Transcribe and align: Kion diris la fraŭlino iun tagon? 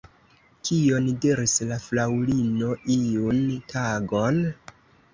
Kion 0.69 1.09
diris 1.25 1.53
la 1.73 1.79
fraŭlino 1.85 2.73
iun 2.99 3.41
tagon? 3.77 4.45